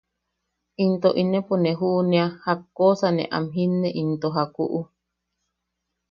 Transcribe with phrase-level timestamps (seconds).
[0.83, 4.79] ¡Into inepo ne juʼunea jakkosa ne am jinne into jakuʼu!